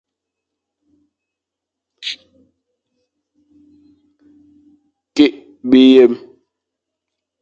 [5.15, 5.39] Kikh
[5.69, 6.13] biyem.